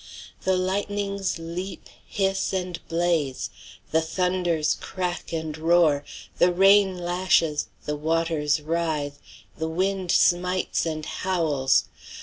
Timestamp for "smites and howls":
10.11-11.83